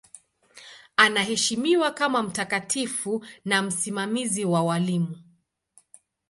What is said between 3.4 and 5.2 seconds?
na msimamizi wa walimu.